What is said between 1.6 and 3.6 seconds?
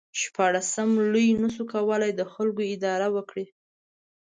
کولای د خلکو اداره وکړي.